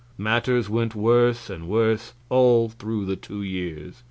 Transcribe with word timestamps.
Matters 0.17 0.67
went 0.67 0.95
worse 0.95 1.47
and 1.47 1.67
worse, 1.67 2.13
all 2.29 2.69
through 2.69 3.05
the 3.05 3.15
two 3.15 3.43
years. 3.43 3.99